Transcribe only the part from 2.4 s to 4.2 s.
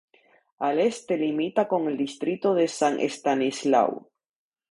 de San Estanislao.